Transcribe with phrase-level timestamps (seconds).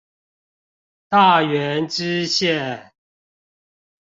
[1.09, 2.91] 大園支線